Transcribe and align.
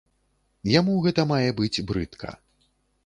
Яму 0.79 0.95
гэта 1.07 1.21
мае 1.33 1.49
быць 1.59 1.83
брыдка. 1.93 2.29